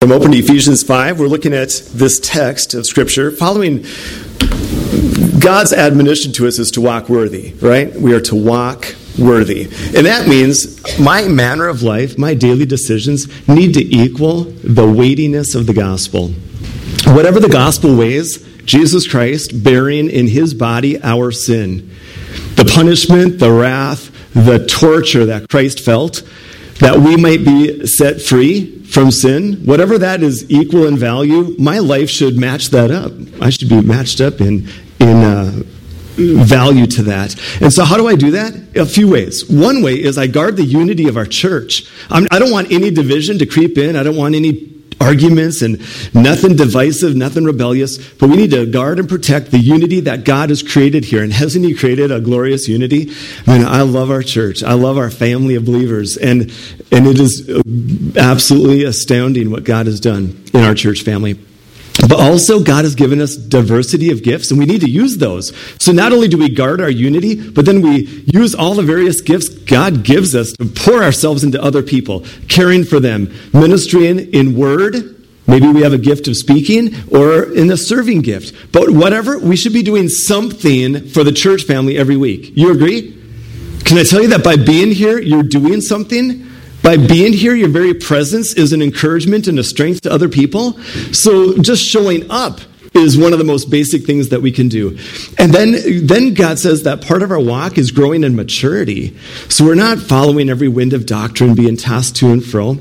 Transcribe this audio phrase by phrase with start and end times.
[0.00, 1.18] I'm open to Ephesians 5.
[1.18, 3.82] We're looking at this text of Scripture following
[5.40, 7.92] God's admonition to us is to walk worthy, right?
[7.92, 9.62] We are to walk worthy.
[9.64, 15.56] And that means my manner of life, my daily decisions need to equal the weightiness
[15.56, 16.28] of the gospel.
[17.06, 21.90] Whatever the gospel weighs, Jesus Christ bearing in his body our sin.
[22.54, 26.22] The punishment, the wrath, the torture that Christ felt,
[26.80, 31.78] that we might be set free from sin, whatever that is equal in value, my
[31.78, 33.12] life should match that up.
[33.40, 34.68] I should be matched up in
[35.00, 35.62] in uh,
[36.16, 37.36] value to that.
[37.60, 38.76] And so, how do I do that?
[38.76, 39.48] A few ways.
[39.48, 41.88] One way is I guard the unity of our church.
[42.10, 43.96] I'm, I do not want any division to creep in.
[43.96, 45.80] I don't want any arguments and
[46.14, 47.98] nothing divisive, nothing rebellious.
[48.14, 51.22] But we need to guard and protect the unity that God has created here.
[51.22, 53.12] And hasn't He created a glorious unity?
[53.46, 54.62] I mean, I love our church.
[54.62, 56.16] I love our family of believers.
[56.16, 56.52] And,
[56.90, 57.48] and it is
[58.16, 61.38] absolutely astounding what God has done in our church family.
[62.06, 65.52] But also, God has given us diversity of gifts, and we need to use those.
[65.80, 69.20] So, not only do we guard our unity, but then we use all the various
[69.20, 74.56] gifts God gives us to pour ourselves into other people, caring for them, ministering in
[74.56, 75.16] word.
[75.48, 78.70] Maybe we have a gift of speaking or in a serving gift.
[78.70, 82.52] But whatever, we should be doing something for the church family every week.
[82.54, 83.14] You agree?
[83.84, 86.47] Can I tell you that by being here, you're doing something?
[86.82, 90.78] By being here, your very presence is an encouragement and a strength to other people.
[91.12, 92.60] So just showing up
[92.94, 94.98] is one of the most basic things that we can do.
[95.38, 99.16] And then, then God says that part of our walk is growing in maturity.
[99.48, 102.78] So we're not following every wind of doctrine, being tossed to and fro.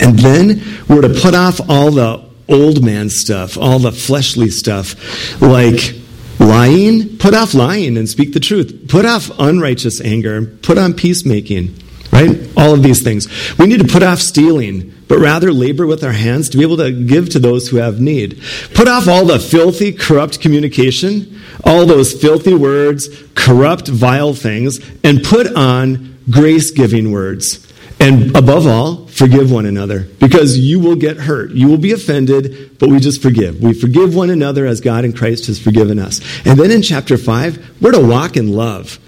[0.00, 5.40] And then we're to put off all the old man stuff, all the fleshly stuff,
[5.40, 5.94] like
[6.38, 7.18] lying.
[7.18, 8.86] Put off lying and speak the truth.
[8.88, 10.46] Put off unrighteous anger.
[10.46, 11.76] Put on peacemaking.
[12.18, 12.50] Right?
[12.56, 13.28] All of these things.
[13.58, 16.78] We need to put off stealing, but rather labor with our hands to be able
[16.78, 18.42] to give to those who have need.
[18.74, 25.22] Put off all the filthy, corrupt communication, all those filthy words, corrupt, vile things, and
[25.22, 27.64] put on grace giving words.
[28.00, 31.52] And above all, forgive one another because you will get hurt.
[31.52, 33.60] You will be offended, but we just forgive.
[33.60, 36.20] We forgive one another as God in Christ has forgiven us.
[36.44, 38.98] And then in chapter 5, we're to walk in love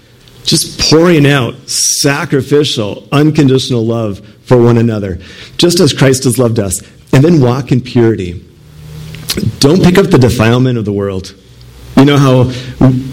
[0.43, 5.19] just pouring out sacrificial, unconditional love for one another,
[5.57, 6.81] just as Christ has loved us.
[7.13, 8.45] And then walk in purity.
[9.59, 11.35] Don't pick up the defilement of the world.
[11.97, 12.51] You know how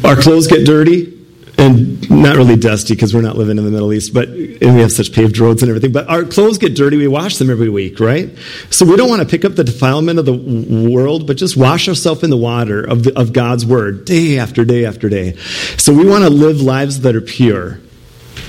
[0.09, 1.18] our clothes get dirty?
[1.59, 4.81] And not really dusty because we're not living in the Middle East, but and we
[4.81, 5.93] have such paved roads and everything.
[5.93, 8.31] But our clothes get dirty; we wash them every week, right?
[8.71, 11.89] So we don't want to pick up the defilement of the world, but just wash
[11.89, 15.35] ourselves in the water of the, of God's word day after day after day.
[15.77, 17.81] So we want to live lives that are pure.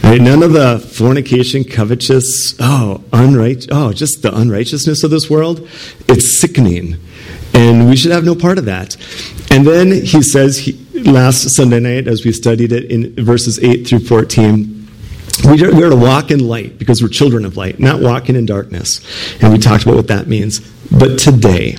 [0.04, 0.22] Right?
[0.22, 5.68] None of the fornication, covetous, oh, unright, oh, just the unrighteousness of this world.
[6.08, 6.98] It's sickening.
[7.54, 8.96] And we should have no part of that.
[9.52, 10.74] And then he says, he,
[11.06, 14.88] last Sunday night, as we studied it in verses 8 through 14,
[15.46, 18.36] we are, we are to walk in light because we're children of light, not walking
[18.36, 19.00] in darkness.
[19.42, 20.60] And we talked about what that means.
[20.90, 21.78] But today,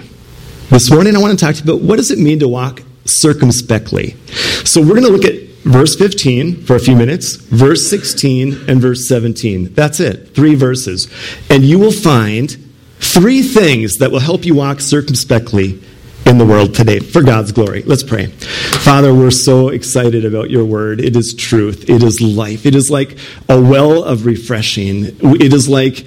[0.70, 2.82] this morning, I want to talk to you about what does it mean to walk
[3.04, 4.16] circumspectly.
[4.64, 8.80] So we're going to look at verse 15 for a few minutes, verse 16, and
[8.80, 9.74] verse 17.
[9.74, 11.08] That's it, three verses.
[11.50, 12.56] And you will find
[12.98, 15.82] three things that will help you walk circumspectly
[16.30, 17.82] in the world today for God's glory.
[17.82, 18.26] Let's pray.
[18.26, 21.00] Father, we're so excited about your word.
[21.00, 23.18] It is truth, it is life, it is like
[23.48, 25.06] a well of refreshing.
[25.20, 26.06] It is like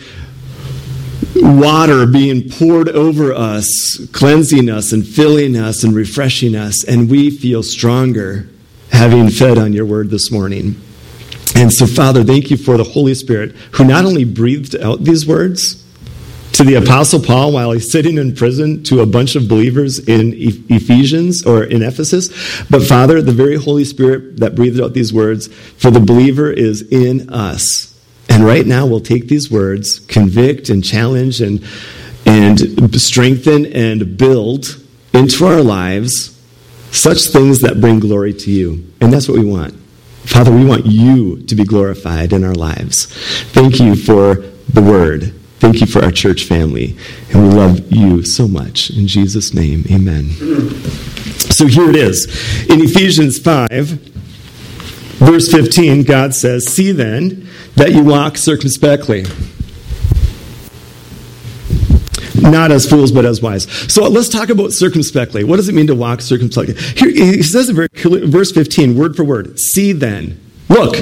[1.36, 7.30] water being poured over us, cleansing us and filling us and refreshing us, and we
[7.30, 8.48] feel stronger
[8.94, 10.80] having fed on your word this morning.
[11.54, 15.28] And so, Father, thank you for the Holy Spirit who not only breathed out these
[15.28, 15.83] words,
[16.54, 20.34] to the Apostle Paul while he's sitting in prison to a bunch of believers in
[20.36, 22.30] Ephesians or in Ephesus.
[22.70, 26.82] But Father, the very Holy Spirit that breathed out these words for the believer is
[26.92, 27.90] in us.
[28.30, 31.66] And right now we'll take these words, convict and challenge and,
[32.26, 34.80] and strengthen and build
[35.14, 36.40] into our lives
[36.92, 38.92] such things that bring glory to you.
[39.02, 39.74] And that's what we want.
[40.26, 43.08] Father, we want you to be glorified in our lives.
[43.52, 45.34] Thank you for the word.
[45.64, 46.98] Thank you for our church family.
[47.32, 48.90] And we love you so much.
[48.90, 50.32] In Jesus' name, amen.
[51.54, 52.26] So here it is.
[52.70, 53.70] In Ephesians 5,
[55.20, 59.24] verse 15, God says, See then that you walk circumspectly.
[62.42, 63.72] Not as fools, but as wise.
[63.90, 65.46] So let's talk about circumspectly.
[65.46, 66.76] What does it mean to walk circumspectly?
[66.76, 67.88] Here, he says in
[68.30, 70.42] verse 15, word for word, see then.
[70.68, 70.98] Look,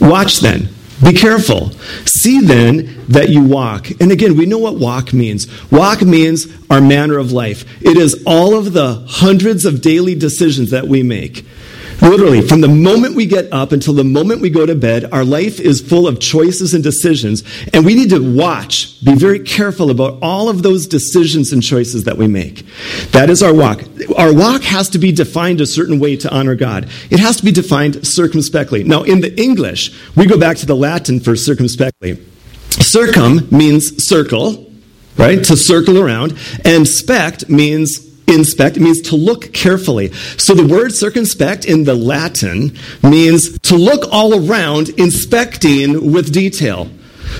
[0.00, 0.68] watch then.
[1.02, 1.70] Be careful.
[2.06, 3.90] See then that you walk.
[4.00, 5.46] And again, we know what walk means.
[5.70, 7.64] Walk means our manner of life.
[7.80, 11.46] It is all of the hundreds of daily decisions that we make.
[12.00, 15.24] Literally, from the moment we get up until the moment we go to bed, our
[15.24, 17.42] life is full of choices and decisions.
[17.72, 22.04] And we need to watch, be very careful about all of those decisions and choices
[22.04, 22.64] that we make.
[23.10, 23.82] That is our walk.
[24.16, 26.88] Our walk has to be defined a certain way to honor God.
[27.10, 28.84] It has to be defined circumspectly.
[28.84, 32.24] Now, in the English, we go back to the Latin for circumspectly.
[32.70, 34.72] Circum means circle,
[35.16, 35.42] right?
[35.44, 36.38] To circle around.
[36.64, 40.12] And spect means inspect means to look carefully.
[40.36, 46.90] So the word circumspect in the Latin means to look all around, inspecting with detail.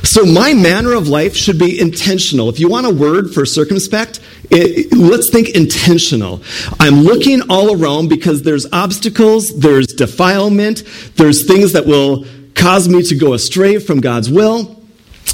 [0.02, 2.48] So my manner of life should be intentional.
[2.48, 4.20] If you want a word for circumspect,
[4.50, 6.42] it, let's think intentional.
[6.78, 10.84] I'm looking all around because there's obstacles, there's defilement,
[11.16, 14.77] there's things that will cause me to go astray from God's will.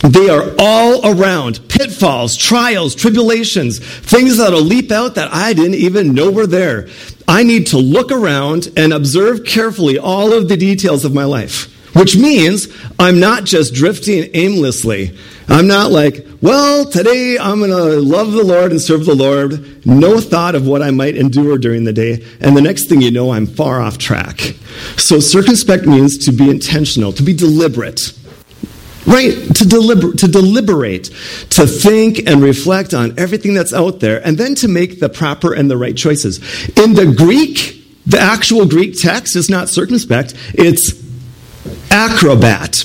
[0.02, 6.12] They are all around pitfalls, trials, tribulations, things that'll leap out that I didn't even
[6.12, 6.88] know were there.
[7.26, 11.72] I need to look around and observe carefully all of the details of my life,
[11.96, 12.68] which means
[12.98, 15.16] I'm not just drifting aimlessly.
[15.48, 19.86] I'm not like, well, today I'm going to love the Lord and serve the Lord,
[19.86, 23.10] no thought of what I might endure during the day, and the next thing you
[23.10, 24.40] know, I'm far off track.
[24.96, 28.00] So circumspect means to be intentional, to be deliberate.
[29.06, 29.34] Right?
[29.34, 31.04] To, deliber- to deliberate,
[31.50, 35.52] to think and reflect on everything that's out there, and then to make the proper
[35.52, 36.38] and the right choices.
[36.78, 41.02] In the Greek, the actual Greek text is not circumspect, it's
[41.90, 42.84] acrobat.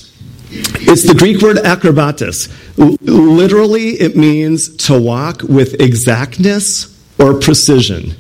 [0.52, 2.50] It's the Greek word acrobatus.
[2.80, 8.16] L- literally, it means to walk with exactness or precision.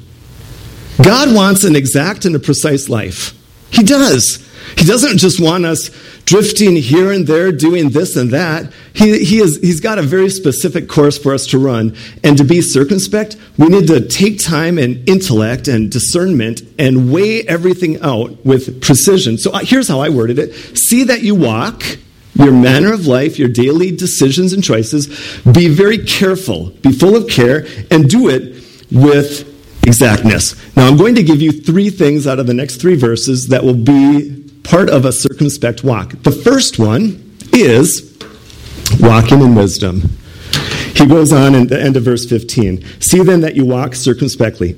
[1.02, 3.34] God wants an exact and a precise life.
[3.72, 4.46] He does.
[4.78, 5.90] He doesn't just want us
[6.26, 8.72] drifting here and there, doing this and that.
[8.94, 11.96] He, he is, he's got a very specific course for us to run.
[12.24, 17.44] And to be circumspect, we need to take time and intellect and discernment and weigh
[17.44, 19.38] everything out with precision.
[19.38, 21.84] So uh, here's how I worded it See that you walk
[22.36, 25.08] your manner of life, your daily decisions and choices.
[25.44, 29.48] Be very careful, be full of care, and do it with
[29.86, 30.56] exactness.
[30.76, 33.64] Now, I'm going to give you three things out of the next three verses that
[33.64, 36.12] will be part of a circumspect walk.
[36.24, 38.18] The first one is
[39.00, 40.02] walking in wisdom.
[40.96, 44.74] He goes on in the end of verse 15 See then that you walk circumspectly,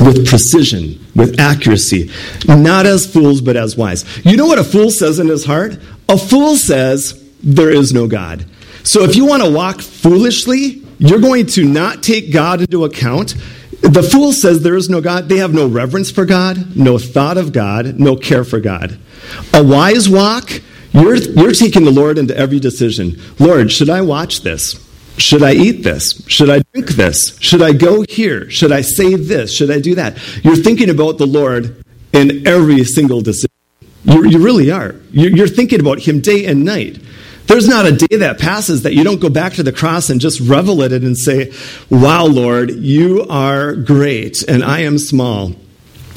[0.00, 2.10] with precision, with accuracy,
[2.48, 4.04] not as fools, but as wise.
[4.24, 5.78] You know what a fool says in his heart?
[6.08, 8.44] A fool says, There is no God.
[8.82, 13.34] So if you want to walk foolishly, you're going to not take God into account.
[13.86, 15.28] The fool says there is no God.
[15.28, 18.98] They have no reverence for God, no thought of God, no care for God.
[19.54, 20.60] A wise walk,
[20.92, 23.20] you're, you're taking the Lord into every decision.
[23.38, 24.84] Lord, should I watch this?
[25.18, 26.24] Should I eat this?
[26.26, 27.38] Should I drink this?
[27.40, 28.50] Should I go here?
[28.50, 29.52] Should I say this?
[29.54, 30.18] Should I do that?
[30.44, 33.50] You're thinking about the Lord in every single decision.
[34.04, 34.96] You, you really are.
[35.10, 37.00] You're thinking about Him day and night.
[37.46, 40.20] There's not a day that passes that you don't go back to the cross and
[40.20, 41.52] just revel in it and say,
[41.90, 45.52] Wow, Lord, you are great and I am small.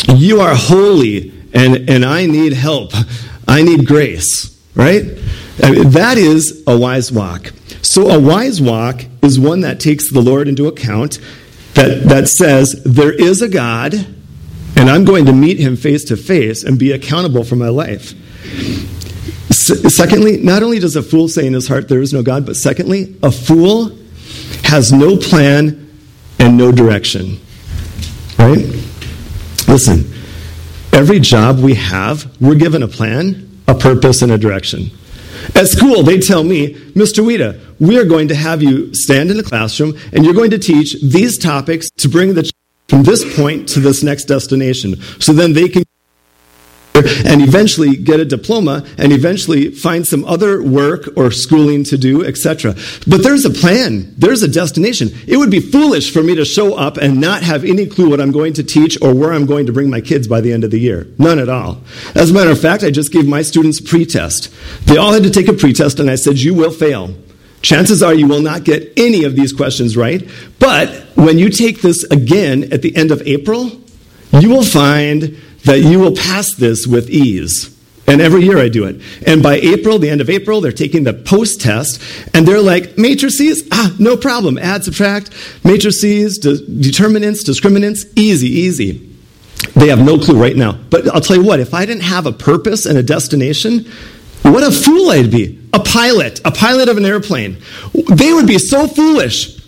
[0.08, 2.94] You are holy and, and I need help.
[3.48, 5.04] I need grace, right?
[5.62, 7.52] I mean, that is a wise walk.
[7.82, 11.20] So a wise walk is one that takes the Lord into account,
[11.74, 13.94] that, that says, There is a God,
[14.76, 18.14] and I'm going to meet him face to face and be accountable for my life
[19.50, 22.56] secondly, not only does a fool say in his heart there is no God, but
[22.56, 23.92] secondly, a fool
[24.64, 25.90] has no plan
[26.40, 27.40] and no direction.
[28.38, 28.66] Right?
[29.68, 30.12] Listen,
[30.94, 34.92] every job we have, we're given a plan, a purpose, and a direction.
[35.56, 37.24] At school, they tell me, Mr.
[37.24, 40.60] Wita, we are going to have you stand in a classroom and you're going to
[40.60, 42.50] teach these topics to bring the
[42.88, 44.96] from this point to this next destination.
[45.20, 45.84] So then they can
[47.26, 52.26] and eventually get a diploma and eventually find some other work or schooling to do,
[52.26, 52.76] etc.
[53.08, 55.10] But there's a plan, there's a destination.
[55.28, 58.22] It would be foolish for me to show up and not have any clue what
[58.22, 60.64] I'm going to teach or where I'm going to bring my kids by the end
[60.64, 61.08] of the year.
[61.18, 61.82] None at all.
[62.16, 64.54] As a matter of fact, I just gave my students pretest.
[64.86, 67.16] They all had to take a pretest, and I said, You will fail.
[67.62, 70.28] Chances are you will not get any of these questions right.
[70.60, 73.70] But when you take this again at the end of April,
[74.32, 77.76] you will find that you will pass this with ease.
[78.08, 79.02] And every year I do it.
[79.28, 82.02] And by April, the end of April, they're taking the post test
[82.34, 84.58] and they're like, matrices, ah, no problem.
[84.58, 85.30] Add, subtract,
[85.64, 89.16] matrices, de- determinants, discriminants, easy, easy.
[89.76, 90.72] They have no clue right now.
[90.72, 93.86] But I'll tell you what, if I didn't have a purpose and a destination,
[94.42, 95.60] What a fool I'd be.
[95.74, 97.58] A pilot, a pilot of an airplane.
[97.94, 99.60] They would be so foolish.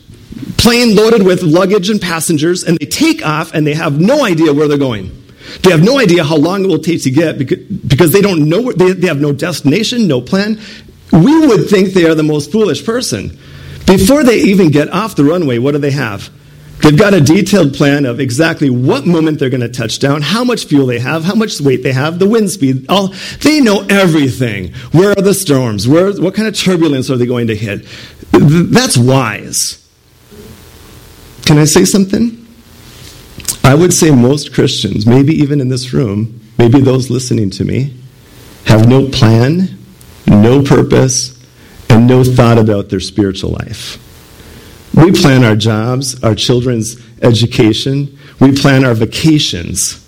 [0.58, 4.54] Plane loaded with luggage and passengers, and they take off and they have no idea
[4.54, 5.21] where they're going.
[5.64, 8.72] They have no idea how long it will take to get because they don't know,
[8.72, 10.60] they have no destination, no plan.
[11.12, 13.38] We would think they are the most foolish person.
[13.86, 16.30] Before they even get off the runway, what do they have?
[16.82, 20.44] They've got a detailed plan of exactly what moment they're going to touch down, how
[20.44, 22.88] much fuel they have, how much weight they have, the wind speed.
[22.90, 24.74] All, they know everything.
[24.92, 25.88] Where are the storms?
[25.88, 27.86] Where, what kind of turbulence are they going to hit?
[28.32, 29.78] That's wise.
[31.46, 32.41] Can I say something?
[33.64, 37.94] I would say most Christians, maybe even in this room, maybe those listening to me,
[38.66, 39.78] have no plan,
[40.28, 41.40] no purpose,
[41.90, 43.98] and no thought about their spiritual life.
[44.94, 50.06] We plan our jobs, our children's education, we plan our vacations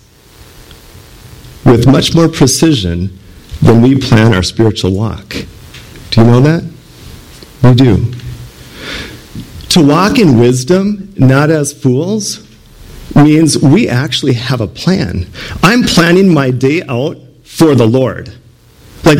[1.64, 3.18] with much more precision
[3.62, 5.36] than we plan our spiritual walk.
[6.10, 6.64] Do you know that?
[7.62, 8.12] We do.
[9.70, 12.46] To walk in wisdom, not as fools,
[13.14, 15.26] means we actually have a plan.
[15.62, 18.34] I'm planning my day out for the Lord.
[19.04, 19.18] Like,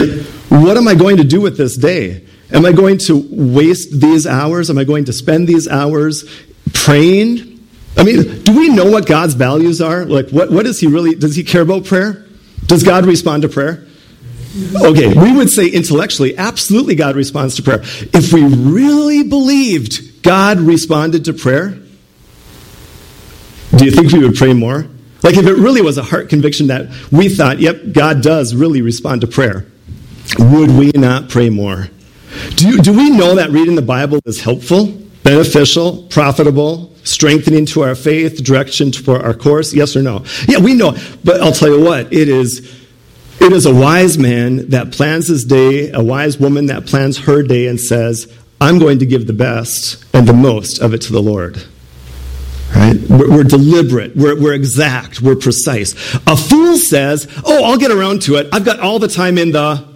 [0.49, 2.25] what am I going to do with this day?
[2.53, 4.71] Am I going to waste these hours?
[4.71, 6.25] Am I going to spend these hours
[6.73, 7.51] praying?
[7.97, 10.05] I mean, do we know what God's values are?
[10.05, 12.25] Like, what, what does He really, does He care about prayer?
[12.67, 13.87] Does God respond to prayer?
[14.81, 17.81] Okay, we would say intellectually, absolutely God responds to prayer.
[17.83, 21.77] If we really believed God responded to prayer,
[23.77, 24.87] do you think we would pray more?
[25.23, 28.83] Like if it really was a heart conviction that we thought, yep, God does really
[28.83, 29.67] respond to prayer,
[30.39, 31.89] would we not pray more?
[32.57, 34.87] Do, you, do we know that reading the Bible is helpful,
[35.23, 39.73] beneficial, profitable, strengthening to our faith, direction for our course?
[39.73, 40.25] Yes or no?
[40.47, 40.97] Yeah, we know.
[41.23, 42.83] But I'll tell you what, it is.
[43.41, 47.43] It is a wise man that plans his day, a wise woman that plans her
[47.43, 51.13] day and says, I'm going to give the best and the most of it to
[51.13, 51.63] the Lord.
[52.75, 52.97] Right?
[53.19, 54.17] We're, deliberate.
[54.17, 55.21] We're, we're exact.
[55.21, 55.93] We're precise.
[56.27, 58.49] A fool says, Oh, I'll get around to it.
[58.53, 59.87] I've got all the time in the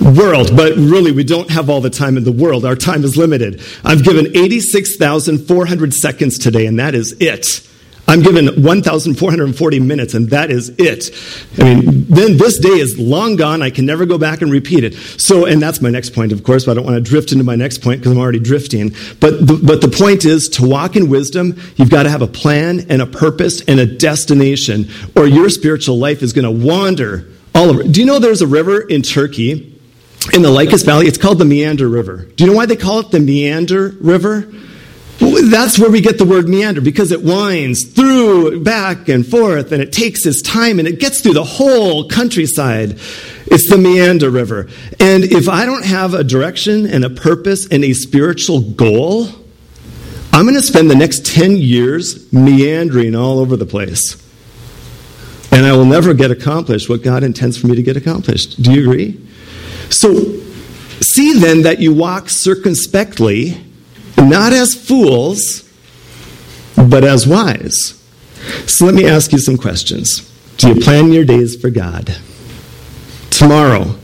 [0.00, 2.64] world, but really we don't have all the time in the world.
[2.64, 3.62] Our time is limited.
[3.84, 7.68] I've given 86,400 seconds today, and that is it.
[8.08, 11.10] I'm given 1,440 minutes, and that is it.
[11.58, 13.62] I mean, then this day is long gone.
[13.62, 14.94] I can never go back and repeat it.
[14.94, 17.44] So, and that's my next point, of course, but I don't want to drift into
[17.44, 18.90] my next point because I'm already drifting.
[19.20, 22.26] But the, but the point is to walk in wisdom, you've got to have a
[22.26, 27.28] plan and a purpose and a destination, or your spiritual life is going to wander
[27.54, 27.82] all over.
[27.84, 29.80] Do you know there's a river in Turkey,
[30.34, 31.06] in the Lycus Valley?
[31.06, 32.24] It's called the Meander River.
[32.24, 34.52] Do you know why they call it the Meander River?
[35.22, 39.80] That's where we get the word meander because it winds through, back and forth, and
[39.80, 42.98] it takes its time and it gets through the whole countryside.
[43.46, 44.68] It's the Meander River.
[44.98, 49.28] And if I don't have a direction and a purpose and a spiritual goal,
[50.32, 54.16] I'm going to spend the next 10 years meandering all over the place.
[55.52, 58.60] And I will never get accomplished what God intends for me to get accomplished.
[58.60, 59.20] Do you agree?
[59.88, 60.14] So,
[61.00, 63.62] see then that you walk circumspectly
[64.22, 65.68] not as fools,
[66.76, 67.98] but as wise.
[68.66, 70.28] So let me ask you some questions.
[70.56, 72.16] Do you plan your days for God?
[73.30, 73.96] Tomorrow,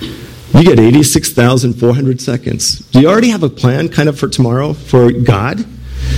[0.00, 2.80] you get 86,400 seconds.
[2.90, 5.64] Do you already have a plan kind of for tomorrow for God?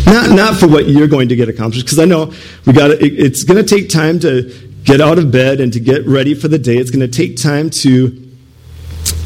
[0.07, 2.33] Not, not for what you're going to get accomplished, because I know
[2.67, 4.53] we got it, it's going to take time to
[4.85, 6.77] get out of bed and to get ready for the day.
[6.77, 8.31] It's going to take time to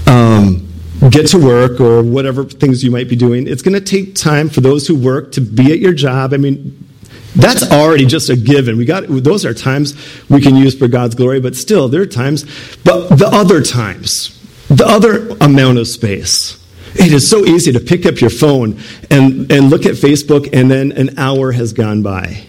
[0.07, 0.64] um,
[1.11, 3.47] get to work or whatever things you might be doing.
[3.47, 6.33] It's going to take time for those who work to be at your job.
[6.33, 6.89] I mean,
[7.37, 8.77] that's already just a given.
[8.77, 9.95] We got those are times
[10.31, 12.45] we can use for God's glory, but still there are times.
[12.85, 16.61] But the other times, the other amount of space.
[16.97, 18.79] It is so easy to pick up your phone
[19.11, 22.47] and, and look at Facebook, and then an hour has gone by,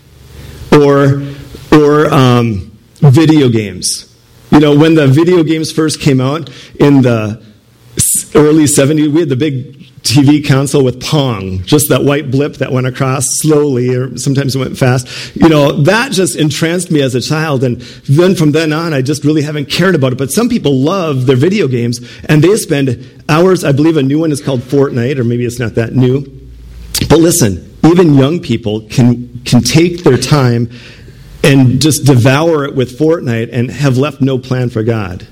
[0.72, 1.24] or
[1.72, 4.16] or um, video games.
[4.52, 7.44] You know, when the video games first came out in the
[8.36, 12.72] early 70s, we had the big TV console with Pong, just that white blip that
[12.72, 15.36] went across slowly, or sometimes it went fast.
[15.36, 17.64] You know, that just entranced me as a child.
[17.64, 20.18] And then from then on, I just really haven't cared about it.
[20.18, 23.64] But some people love their video games, and they spend hours.
[23.64, 26.22] I believe a new one is called Fortnite, or maybe it's not that new.
[27.10, 30.70] But listen, even young people can, can take their time
[31.44, 35.28] and just devour it with Fortnite and have left no plan for God.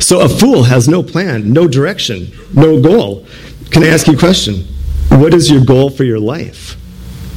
[0.00, 3.26] So a fool has no plan, no direction, no goal.
[3.70, 4.64] Can I ask you a question?
[5.10, 6.76] What is your goal for your life?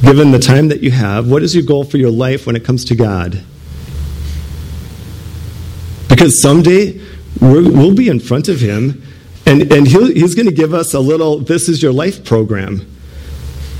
[0.01, 2.63] Given the time that you have, what is your goal for your life when it
[2.63, 3.43] comes to God?
[6.07, 6.99] Because someday
[7.39, 9.03] we will be in front of Him
[9.45, 12.85] And, and he's going to give us a little This Is Your Life program.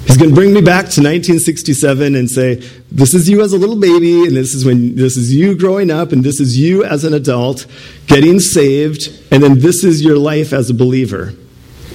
[0.06, 2.56] He's going to bring me back to 1967 and say,
[2.92, 5.90] "This is you as a little baby, and this is when this is you growing
[5.90, 7.66] up, and this is you as an adult
[8.08, 11.34] getting saved, and then this is your life as a believer."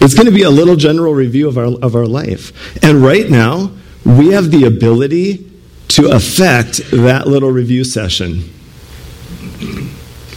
[0.01, 2.53] It's going to be a little general review of our of our life.
[2.83, 3.73] And right now,
[4.05, 5.51] we have the ability
[5.89, 8.53] to affect that little review session.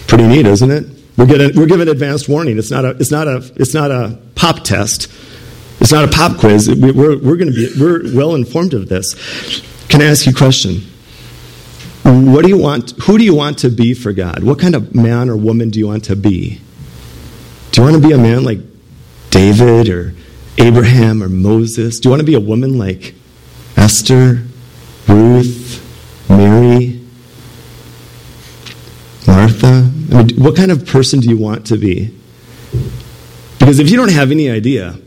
[0.07, 0.85] Pretty neat, isn't it?
[1.17, 2.57] We're, getting, we're given advanced warning.
[2.57, 5.11] It's not a, it's not a, it's not a pop test.
[5.89, 6.69] It's not a pop quiz.
[6.69, 9.15] We're, we're going to be we're well informed of this.
[9.87, 10.81] Can I ask you a question?
[12.03, 12.91] What do you want?
[13.05, 14.43] Who do you want to be for God?
[14.43, 16.61] What kind of man or woman do you want to be?
[17.71, 18.59] Do you want to be a man like
[19.31, 20.13] David or
[20.59, 21.99] Abraham or Moses?
[21.99, 23.15] Do you want to be a woman like
[23.75, 24.43] Esther,
[25.07, 27.01] Ruth, Mary,
[29.25, 29.91] Martha?
[30.11, 32.15] I mean, what kind of person do you want to be?
[33.57, 34.99] Because if you don't have any idea,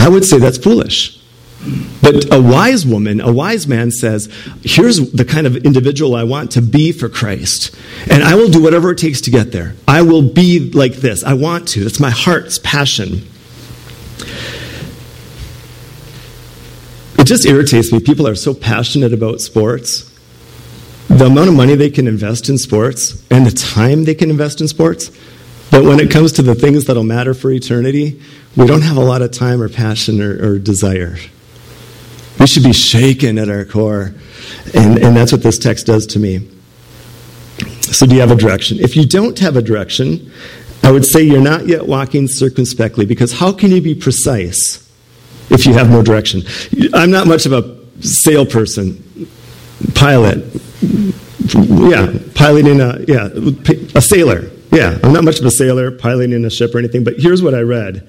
[0.00, 1.18] I would say that's foolish.
[2.02, 6.52] But a wise woman, a wise man says, Here's the kind of individual I want
[6.52, 7.76] to be for Christ.
[8.10, 9.76] And I will do whatever it takes to get there.
[9.86, 11.22] I will be like this.
[11.22, 11.84] I want to.
[11.84, 13.26] That's my heart's passion.
[17.18, 18.00] It just irritates me.
[18.00, 20.10] People are so passionate about sports
[21.10, 24.60] the amount of money they can invest in sports and the time they can invest
[24.60, 25.10] in sports.
[25.70, 28.22] But when it comes to the things that'll matter for eternity,
[28.56, 31.16] we don't have a lot of time or passion or, or desire.
[32.38, 34.14] We should be shaken at our core.
[34.74, 36.48] And, and that's what this text does to me.
[37.82, 38.78] So, do you have a direction?
[38.80, 40.32] If you don't have a direction,
[40.82, 44.88] I would say you're not yet walking circumspectly because how can you be precise
[45.50, 46.42] if you have no direction?
[46.94, 49.28] I'm not much of a sail person,
[49.94, 50.44] pilot
[51.54, 53.28] yeah, piloting a yeah
[53.94, 54.50] a sailor.
[54.72, 57.02] Yeah, I'm not much of a sailor, piloting a ship or anything.
[57.02, 58.06] But here's what I read: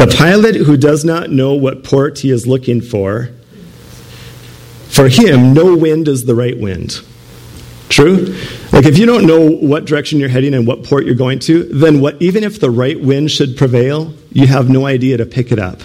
[0.00, 3.28] the pilot who does not know what port he is looking for,
[4.88, 7.02] for him, no wind is the right wind.
[7.90, 8.34] True?
[8.72, 11.64] Like if you don't know what direction you're heading and what port you're going to,
[11.64, 15.52] then what even if the right wind should prevail, you have no idea to pick
[15.52, 15.82] it up.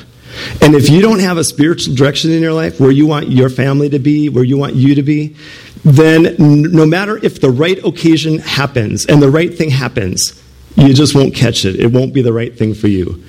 [0.61, 3.49] And if you don't have a spiritual direction in your life where you want your
[3.49, 5.35] family to be, where you want you to be,
[5.83, 10.41] then no matter if the right occasion happens and the right thing happens,
[10.75, 11.79] you just won't catch it.
[11.79, 13.23] It won't be the right thing for you.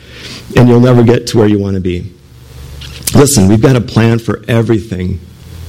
[0.57, 2.13] And you'll never get to where you want to be.
[3.15, 5.21] Listen, we've got a plan for everything.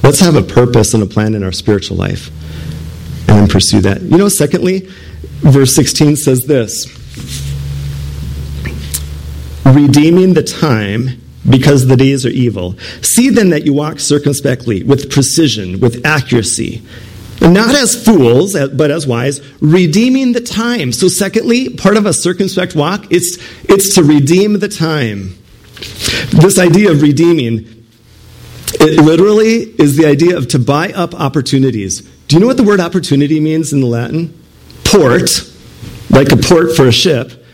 [0.02, 2.30] Let's have a purpose and a plan in our spiritual life
[3.28, 4.02] and then pursue that.
[4.02, 4.88] You know, secondly,
[5.40, 6.86] verse 16 says this
[9.64, 12.78] redeeming the time because the days are evil.
[13.02, 16.82] See then that you walk circumspectly, with precision, with accuracy,
[17.40, 20.92] not as fools, uh, but as wise, redeeming the time.
[20.92, 25.38] So, secondly, part of a circumspect walk, it's, it's to redeem the time.
[26.30, 27.86] This idea of redeeming,
[28.74, 32.00] it literally is the idea of to buy up opportunities.
[32.00, 34.38] Do you know what the word opportunity means in the Latin?
[34.84, 35.30] Port,
[36.10, 37.44] like a port for a ship.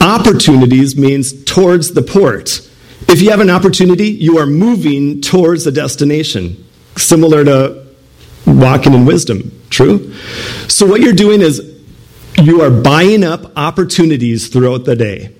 [0.00, 2.68] Opportunities means towards the port.
[3.08, 7.81] If you have an opportunity, you are moving towards a destination, similar to
[8.46, 9.60] walking in wisdom.
[9.70, 10.12] True?
[10.68, 11.60] So, what you're doing is
[12.40, 15.34] you are buying up opportunities throughout the day.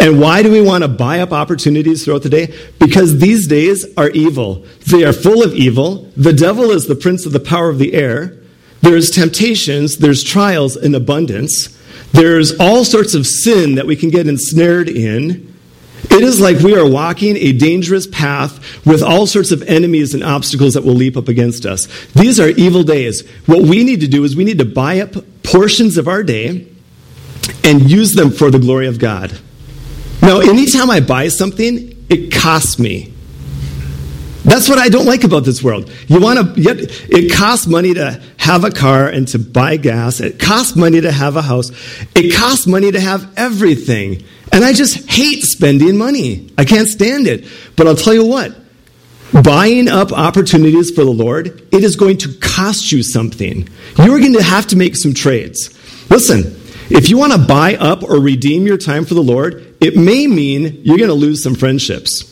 [0.00, 2.54] And why do we want to buy up opportunities throughout the day?
[2.78, 4.64] Because these days are evil.
[4.86, 6.10] They are full of evil.
[6.16, 8.36] The devil is the prince of the power of the air.
[8.82, 11.68] There's temptations, there's trials in abundance.
[12.12, 15.53] There's all sorts of sin that we can get ensnared in.
[16.10, 20.22] It is like we are walking a dangerous path with all sorts of enemies and
[20.22, 21.86] obstacles that will leap up against us.
[22.12, 23.28] These are evil days.
[23.46, 26.68] What we need to do is we need to buy up portions of our day
[27.64, 29.38] and use them for the glory of God.
[30.22, 33.12] Now, anytime I buy something, it costs me.
[34.44, 35.90] That's what I don't like about this world.
[36.06, 40.20] You want to, yet it costs money to have a car and to buy gas.
[40.20, 41.70] It costs money to have a house.
[42.14, 44.22] It costs money to have everything.
[44.52, 46.52] And I just hate spending money.
[46.56, 47.46] I can't stand it.
[47.76, 48.54] But I'll tell you what
[49.42, 53.68] buying up opportunities for the Lord, it is going to cost you something.
[53.98, 55.70] You're going to have to make some trades.
[56.08, 59.96] Listen, if you want to buy up or redeem your time for the Lord, it
[59.96, 62.30] may mean you're going to lose some friendships.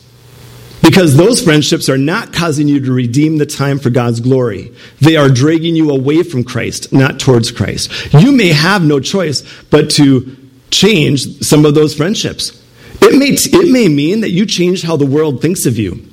[0.83, 4.75] Because those friendships are not causing you to redeem the time for God's glory.
[5.01, 8.13] They are dragging you away from Christ, not towards Christ.
[8.13, 10.37] You may have no choice but to
[10.73, 12.61] change some of those friendships.
[13.01, 16.09] It may, it may mean that you change how the world thinks of you.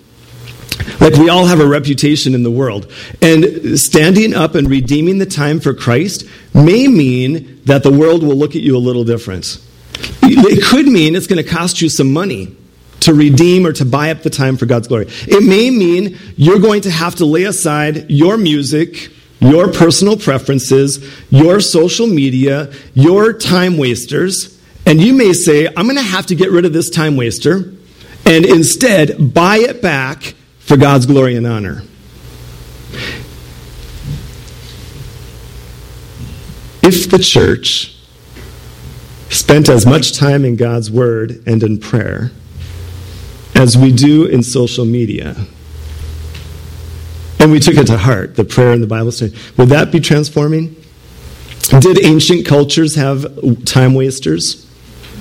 [0.99, 2.91] Like we all have a reputation in the world.
[3.21, 8.35] And standing up and redeeming the time for Christ may mean that the world will
[8.35, 9.59] look at you a little different.
[10.23, 12.55] It could mean it's going to cost you some money
[13.01, 15.07] to redeem or to buy up the time for God's glory.
[15.27, 21.05] It may mean you're going to have to lay aside your music, your personal preferences,
[21.29, 26.35] your social media, your time wasters, and you may say, I'm going to have to
[26.35, 27.73] get rid of this time waster
[28.25, 31.83] and instead buy it back for God's glory and honor.
[36.81, 37.95] If the church
[39.29, 42.31] spent as much time in God's Word and in prayer
[43.53, 45.35] as we do in social media,
[47.39, 49.99] and we took it to heart, the prayer and the Bible study, would that be
[49.99, 50.75] transforming?
[51.79, 53.25] Did ancient cultures have
[53.65, 54.67] time wasters?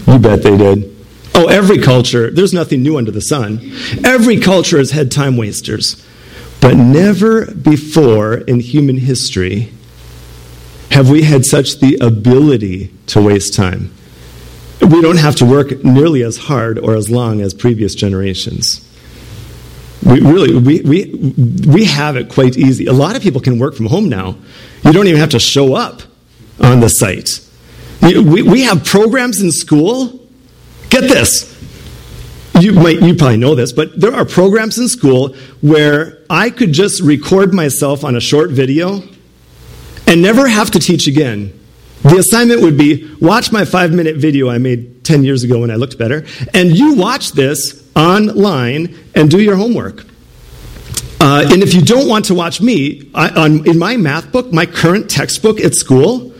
[0.07, 0.97] You bet they did.
[1.35, 3.73] Oh, every culture, there's nothing new under the sun.
[4.05, 6.05] Every culture has had time wasters.
[6.61, 9.73] But never before in human history
[10.91, 13.93] have we had such the ability to waste time.
[14.81, 18.88] We don't have to work nearly as hard or as long as previous generations.
[20.05, 21.35] We really, we, we,
[21.67, 22.87] we have it quite easy.
[22.87, 24.37] A lot of people can work from home now.
[24.85, 26.03] You don't even have to show up
[26.61, 27.41] on the site.
[28.01, 30.21] We, we have programs in school.
[30.89, 31.55] Get this.
[32.61, 36.73] You might, you probably know this, but there are programs in school where I could
[36.73, 39.03] just record myself on a short video
[40.07, 41.59] and never have to teach again.
[42.03, 45.71] The assignment would be watch my five minute video I made 10 years ago when
[45.71, 50.07] I looked better, and you watch this online and do your homework.
[51.21, 54.53] Uh, and if you don't want to watch me, I, on, in my math book,
[54.53, 56.33] my current textbook at school,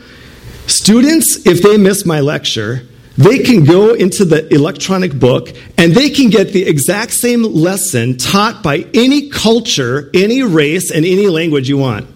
[0.67, 6.09] students, if they miss my lecture, they can go into the electronic book and they
[6.09, 11.67] can get the exact same lesson taught by any culture, any race, and any language
[11.67, 12.07] you want.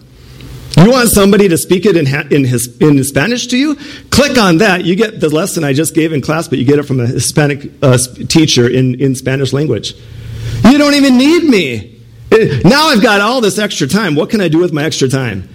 [0.76, 3.76] You want somebody to speak it in, in, his, in Spanish to you?
[4.10, 4.84] Click on that.
[4.84, 7.06] You get the lesson I just gave in class, but you get it from a
[7.06, 7.96] Hispanic uh,
[8.28, 9.94] teacher in, in Spanish language.
[10.64, 12.00] You don't even need me.
[12.32, 14.16] Uh, now I've got all this extra time.
[14.16, 15.48] What can I do with my extra time?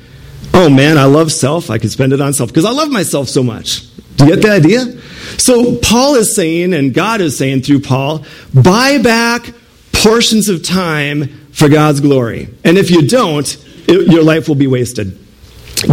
[0.53, 1.69] Oh man, I love self.
[1.69, 3.85] I can spend it on self because I love myself so much.
[4.15, 5.01] Do you get the idea?
[5.37, 9.53] So Paul is saying, and God is saying through Paul, buy back
[9.91, 12.49] portions of time for God's glory.
[12.63, 13.47] And if you don't,
[13.89, 15.17] it, your life will be wasted.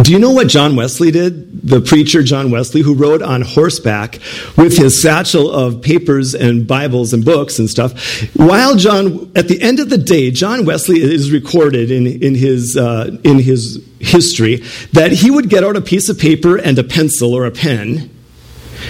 [0.01, 1.61] Do you know what John Wesley did?
[1.61, 4.19] The preacher John Wesley, who rode on horseback
[4.57, 8.21] with his satchel of papers and Bibles and books and stuff.
[8.35, 12.75] While John, at the end of the day, John Wesley is recorded in, in, his,
[12.75, 14.57] uh, in his history
[14.91, 18.09] that he would get out a piece of paper and a pencil or a pen,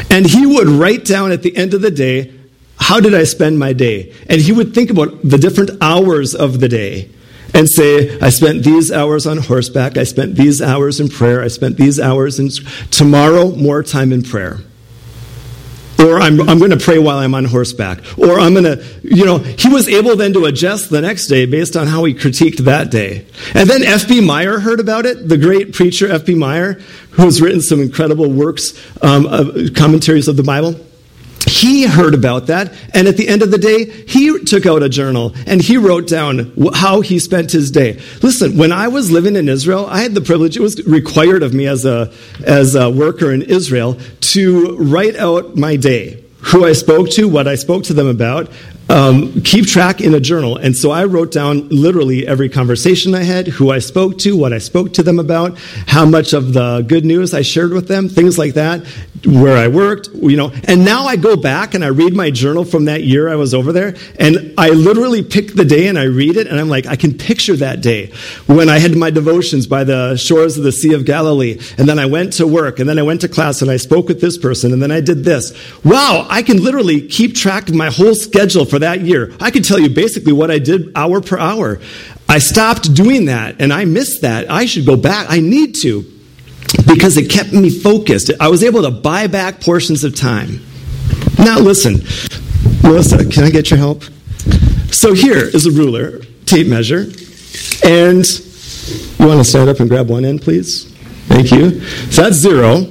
[0.10, 2.34] and he would write down at the end of the day,
[2.80, 4.14] how did I spend my day?
[4.30, 7.12] And he would think about the different hours of the day
[7.58, 11.48] and say, I spent these hours on horseback, I spent these hours in prayer, I
[11.48, 12.50] spent these hours in.
[12.92, 14.60] Tomorrow, more time in prayer.
[16.00, 17.98] Or I'm, I'm going to pray while I'm on horseback.
[18.20, 21.48] Or I'm going to, you know, he was able then to adjust the next day
[21.48, 23.26] based on how he critiqued that day.
[23.56, 24.22] And then F.B.
[24.22, 26.36] Meyer heard about it, the great preacher F.B.
[26.36, 26.74] Meyer,
[27.12, 30.76] who has written some incredible works, um, commentaries of the Bible
[31.46, 34.90] he heard about that, and at the end of the day, he took out a
[34.90, 38.00] journal and he wrote down how he spent his day.
[38.22, 41.54] Listen, when I was living in Israel, I had the privilege, it was required of
[41.54, 42.12] me as a,
[42.44, 47.48] as a worker in Israel to write out my day who I spoke to, what
[47.48, 48.50] I spoke to them about,
[48.90, 50.58] um, keep track in a journal.
[50.58, 54.54] And so I wrote down literally every conversation I had, who I spoke to, what
[54.54, 58.10] I spoke to them about, how much of the good news I shared with them,
[58.10, 58.86] things like that,
[59.26, 60.52] where I worked, you know.
[60.66, 63.54] And now I go back and I read my journal from that year I was
[63.54, 66.86] over there, and I literally pick the day and I read it, and I'm like,
[66.86, 68.12] I can picture that day
[68.46, 72.00] when I had my devotions by the shores of the Sea of Galilee, and then
[72.00, 74.38] I went to work, and then I went to class, and I spoke with this
[74.38, 75.54] person, and then I did this.
[75.84, 79.34] Wow, I can literally keep track of my whole schedule for for that year.
[79.40, 81.80] I could tell you basically what I did hour per hour.
[82.30, 84.52] I stopped doing that and I missed that.
[84.52, 85.28] I should go back.
[85.30, 86.04] I need to
[86.86, 88.32] because it kept me focused.
[88.40, 90.62] I was able to buy back portions of time.
[91.40, 92.02] Now, listen,
[92.84, 94.04] Melissa, can I get your help?
[94.92, 97.06] So, here is a ruler, tape measure,
[97.84, 100.92] and you want to stand up and grab one end, please?
[101.28, 101.82] Thank you.
[102.12, 102.88] So that's zero.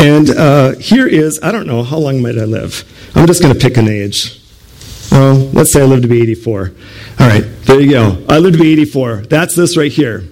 [0.00, 2.84] And uh, here is, I don't know, how long might I live?
[3.14, 4.41] I'm just going to pick an age.
[5.12, 6.72] Well, let's say I live to be 84.
[7.20, 8.24] All right, there you go.
[8.30, 9.16] I live to be 84.
[9.28, 10.24] That's this right here.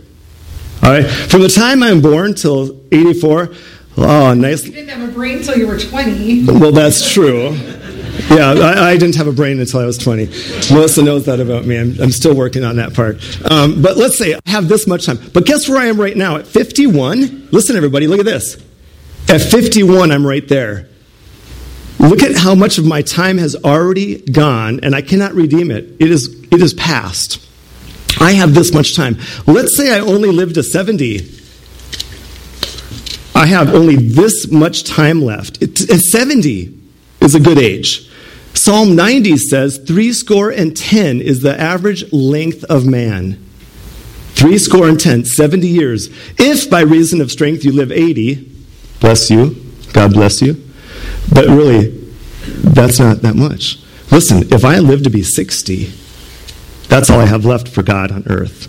[0.82, 3.50] All right, from the time I'm born till 84,
[3.98, 4.64] oh, nice.
[4.64, 6.46] You didn't have a brain until you were 20.
[6.46, 7.50] Well, that's true.
[8.30, 10.26] Yeah, I, I, didn't have a brain until I was 20.
[10.72, 11.78] Melissa knows that about me.
[11.78, 13.16] I'm, I'm still working on that part.
[13.50, 15.18] Um, but let's say I have this much time.
[15.34, 16.36] But guess where I am right now?
[16.36, 18.56] At 51, listen, everybody, look at this.
[19.28, 20.89] At 51, I'm right there.
[22.00, 25.84] Look at how much of my time has already gone, and I cannot redeem it.
[26.00, 27.46] It is, it is past.
[28.18, 29.18] I have this much time.
[29.46, 31.30] Let's say I only live to 70.
[33.34, 35.60] I have only this much time left.
[35.60, 36.74] It, 70
[37.20, 38.10] is a good age.
[38.54, 43.44] Psalm 90 says, Three score and ten is the average length of man.
[44.30, 46.08] Three score and ten, 70 years.
[46.38, 48.50] If by reason of strength you live 80,
[49.00, 49.54] bless you,
[49.92, 50.69] God bless you.
[51.32, 51.88] But really,
[52.46, 53.78] that's not that much.
[54.10, 55.92] Listen, if I live to be 60,
[56.88, 58.66] that's all I have left for God on earth.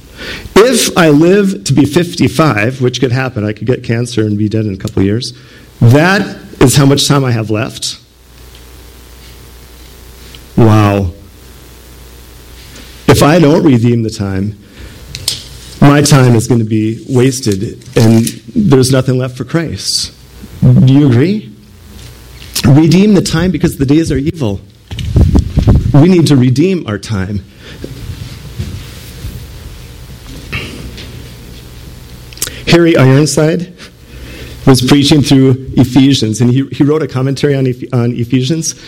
[0.55, 4.47] If I live to be 55, which could happen, I could get cancer and be
[4.47, 5.33] dead in a couple years,
[5.79, 6.21] that
[6.61, 7.99] is how much time I have left.
[10.55, 11.13] Wow.
[13.07, 14.57] If I don't redeem the time,
[15.81, 20.13] my time is going to be wasted and there's nothing left for Christ.
[20.61, 21.50] Do you agree?
[22.67, 24.61] Redeem the time because the days are evil.
[25.93, 27.43] We need to redeem our time.
[32.67, 33.73] Harry Ironside
[34.65, 38.79] was preaching through Ephesians, and he, he wrote a commentary on, on Ephesians.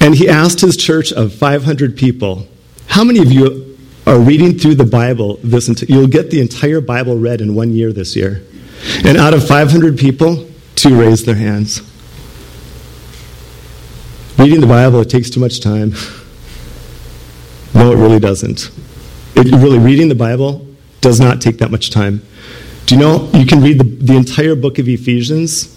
[0.00, 2.46] And he asked his church of 500 people,
[2.86, 7.16] How many of you are reading through the Bible this You'll get the entire Bible
[7.16, 8.42] read in one year this year.
[9.04, 11.82] And out of 500 people, two raised their hands.
[14.40, 15.92] Reading the Bible, it takes too much time.
[17.74, 18.70] No, it really doesn't.
[19.36, 20.66] It, really, reading the Bible
[21.02, 22.22] does not take that much time.
[22.86, 25.76] Do you know you can read the, the entire book of Ephesians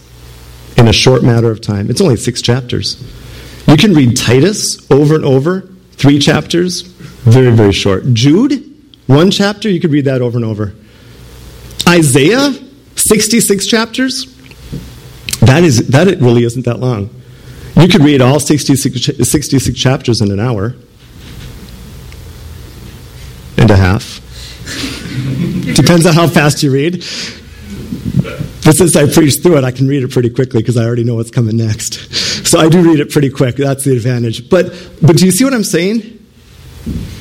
[0.78, 1.90] in a short matter of time?
[1.90, 3.04] It's only six chapters.
[3.68, 8.14] You can read Titus over and over, three chapters, very, very short.
[8.14, 8.64] Jude,
[9.08, 10.74] one chapter, you could read that over and over.
[11.86, 12.54] Isaiah,
[12.96, 14.34] 66 chapters.
[15.42, 17.10] That, is, that it really isn't that long.
[17.76, 20.76] You could read all 66, 66 chapters in an hour
[23.58, 24.20] and a half.
[25.76, 27.04] Depends on how fast you read.
[28.64, 31.04] But since I preached through it, I can read it pretty quickly because I already
[31.04, 31.94] know what's coming next.
[32.48, 33.56] So I do read it pretty quick.
[33.56, 34.50] That's the advantage.
[34.50, 34.68] But,
[35.02, 36.20] but do you see what I'm saying?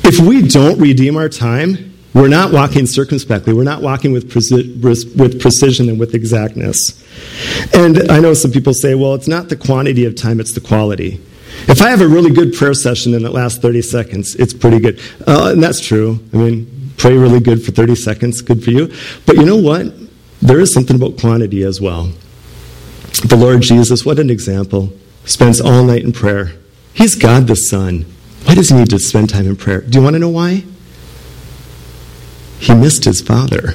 [0.04, 3.54] If we don't redeem our time, we're not walking circumspectly.
[3.54, 7.01] We're not walking with, preci- with precision and with exactness.
[7.74, 10.60] And I know some people say, well, it's not the quantity of time, it's the
[10.60, 11.20] quality.
[11.68, 14.80] If I have a really good prayer session and it lasts 30 seconds, it's pretty
[14.80, 15.00] good.
[15.26, 16.18] Uh, and that's true.
[16.32, 18.92] I mean, pray really good for 30 seconds, good for you.
[19.26, 19.92] But you know what?
[20.40, 22.12] There is something about quantity as well.
[23.24, 24.92] The Lord Jesus, what an example,
[25.24, 26.52] spends all night in prayer.
[26.94, 28.06] He's God the Son.
[28.44, 29.82] Why does he need to spend time in prayer?
[29.82, 30.64] Do you want to know why?
[32.58, 33.74] He missed his father.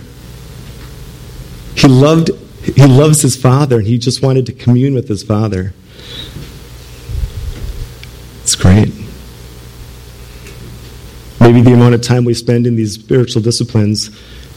[1.76, 2.32] He loved
[2.76, 5.74] he loves his father and he just wanted to commune with his father.
[8.44, 8.94] It's great.
[11.40, 14.10] Maybe the amount of time we spend in these spiritual disciplines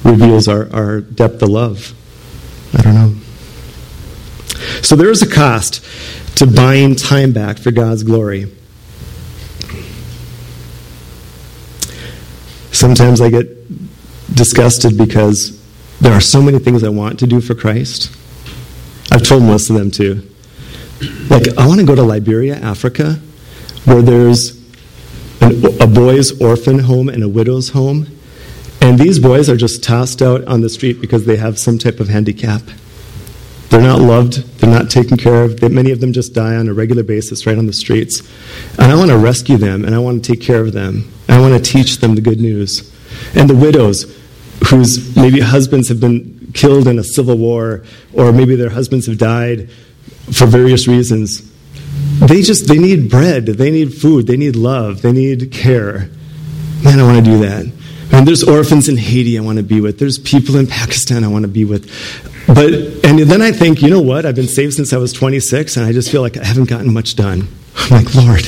[0.04, 1.94] reveals our, our depth of love.
[2.74, 3.14] I don't know.
[4.82, 5.84] So there is a cost
[6.36, 8.50] to buying time back for God's glory.
[12.72, 15.59] Sometimes I get disgusted because
[16.00, 18.10] there are so many things I want to do for Christ.
[19.12, 20.26] I've told most of them too.
[21.28, 23.14] Like, I want to go to Liberia, Africa,
[23.84, 24.56] where there's
[25.40, 28.06] an, a boys' orphan home and a widow's home.
[28.80, 32.00] And these boys are just tossed out on the street because they have some type
[32.00, 32.62] of handicap.
[33.68, 35.60] They're not loved, they're not taken care of.
[35.60, 38.20] They, many of them just die on a regular basis right on the streets.
[38.78, 41.10] And I want to rescue them and I want to take care of them.
[41.28, 42.90] And I want to teach them the good news.
[43.34, 44.19] And the widows
[44.70, 49.18] whose maybe husbands have been killed in a civil war or maybe their husbands have
[49.18, 49.70] died
[50.32, 51.50] for various reasons.
[52.20, 56.10] They just they need bread, they need food, they need love, they need care.
[56.84, 57.66] Man, I want to do that.
[58.12, 59.98] And there's orphans in Haiti I want to be with.
[59.98, 61.90] There's people in Pakistan I want to be with.
[62.46, 62.72] But
[63.04, 64.26] and then I think, you know what?
[64.26, 66.92] I've been saved since I was 26, and I just feel like I haven't gotten
[66.92, 67.46] much done.
[67.76, 68.46] I'm like, Lord,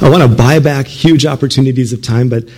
[0.00, 2.52] I want to buy back huge opportunities of time, but I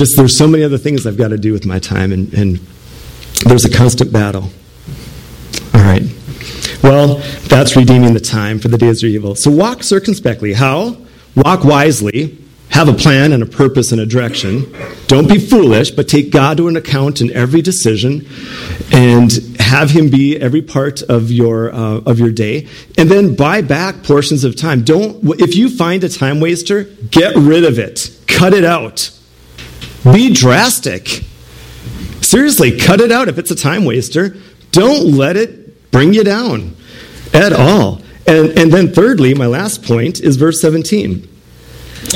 [0.00, 2.56] just there's so many other things I've got to do with my time, and, and
[3.44, 4.44] there's a constant battle.
[5.74, 6.02] All right.
[6.82, 7.16] Well,
[7.48, 9.34] that's redeeming the time for the days are evil.
[9.34, 10.54] So walk circumspectly.
[10.54, 10.96] How?
[11.36, 12.38] Walk wisely
[12.70, 14.74] have a plan and a purpose and a direction.
[15.06, 18.26] Don't be foolish, but take God to an account in every decision
[18.92, 22.68] and have Him be every part of your, uh, of your day.
[22.96, 24.82] And then buy back portions of time.
[24.82, 28.16] Don't, if you find a time waster, get rid of it.
[28.26, 29.10] Cut it out.
[30.04, 31.24] Be drastic.
[32.22, 34.36] Seriously, cut it out if it's a time waster.
[34.72, 36.76] Don't let it bring you down
[37.32, 38.00] at all.
[38.26, 41.28] And, and then, thirdly, my last point is verse 17.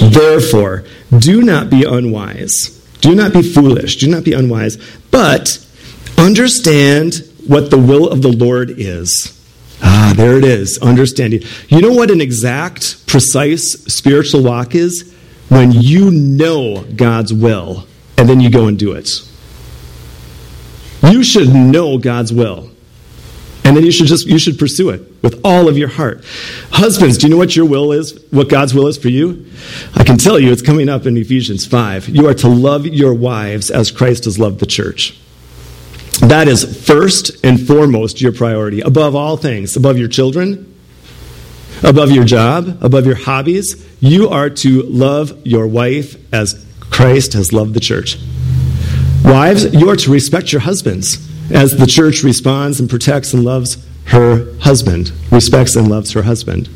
[0.01, 0.85] Therefore,
[1.19, 2.71] do not be unwise.
[3.01, 3.97] Do not be foolish.
[3.97, 4.79] Do not be unwise.
[5.11, 5.59] But
[6.17, 9.31] understand what the will of the Lord is.
[9.83, 10.79] Ah, there it is.
[10.79, 11.43] Understanding.
[11.69, 15.14] You know what an exact, precise spiritual walk is?
[15.55, 17.87] When you know God's will
[18.19, 19.23] and then you go and do it.
[21.05, 22.73] You should know God's will.
[23.65, 26.25] And then you should just you should pursue it with all of your heart.
[26.73, 28.21] Husbands, do you know what your will is?
[28.33, 29.47] What God's will is for you?
[29.95, 32.09] I can tell you it's coming up in Ephesians 5.
[32.09, 35.17] You are to love your wives as Christ has loved the church.
[36.21, 40.75] That is first and foremost your priority, above all things, above your children,
[41.85, 43.94] above your job, above your hobbies.
[44.05, 48.19] You are to love your wife as Christ has loved the church.
[49.25, 53.83] Wives, you are to respect your husbands as the church responds and protects and loves
[54.09, 56.69] her husband, respects and loves her husband.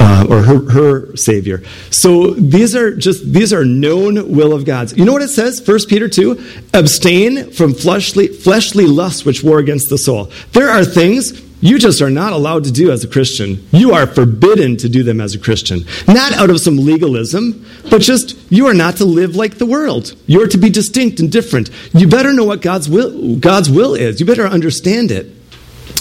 [0.00, 4.94] Uh, or her, her savior so these are just these are known will of god's
[4.94, 9.58] you know what it says First peter 2 abstain from fleshly fleshly lusts which war
[9.58, 13.08] against the soul there are things you just are not allowed to do as a
[13.08, 13.66] Christian.
[13.72, 15.84] You are forbidden to do them as a Christian.
[16.06, 20.14] Not out of some legalism, but just you are not to live like the world.
[20.26, 21.70] You are to be distinct and different.
[21.92, 24.20] You better know what God's will, God's will is.
[24.20, 25.32] You better understand it.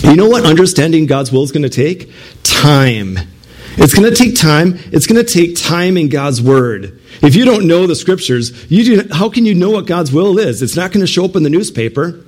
[0.03, 2.11] You know what understanding God's will is going to take?
[2.43, 3.17] Time.
[3.77, 4.79] It's going to take time.
[4.91, 7.01] It's going to take time in God's Word.
[7.21, 10.37] If you don't know the Scriptures, you do, how can you know what God's will
[10.39, 10.61] is?
[10.61, 12.24] It's not going to show up in the newspaper.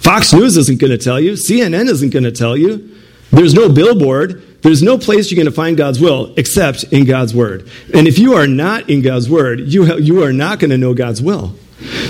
[0.00, 1.32] Fox News isn't going to tell you.
[1.32, 2.96] CNN isn't going to tell you.
[3.30, 4.42] There's no billboard.
[4.62, 7.68] There's no place you're going to find God's will except in God's Word.
[7.94, 10.94] And if you are not in God's Word, you, you are not going to know
[10.94, 11.54] God's will.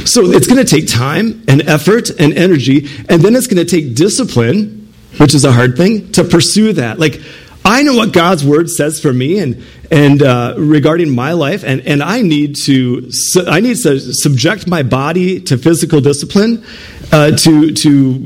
[0.05, 3.71] So it's going to take time and effort and energy, and then it's going to
[3.71, 6.99] take discipline, which is a hard thing, to pursue that.
[6.99, 7.21] Like,
[7.65, 11.81] I know what God's word says for me and, and uh, regarding my life, and,
[11.83, 13.11] and I need to
[13.47, 16.65] I need to subject my body to physical discipline,
[17.13, 18.19] uh, to to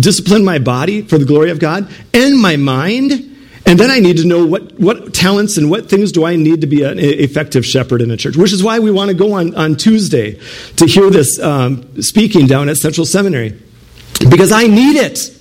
[0.00, 3.12] discipline my body for the glory of God, and my mind,
[3.66, 6.62] and then I need to know what what talents and what things do I need
[6.62, 8.36] to be an effective shepherd in a church.
[8.36, 10.40] Which is why we want to go on on Tuesday
[10.76, 13.60] to hear this um, speaking down at Central Seminary,
[14.30, 15.37] because I need it.